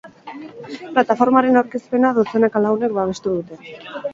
[0.95, 3.79] Plataformaren aurkezpena dozenaka lagunek babestu dute.